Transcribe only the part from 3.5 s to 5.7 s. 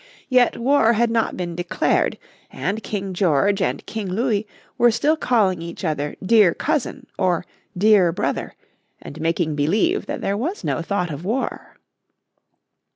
and King Louis were still calling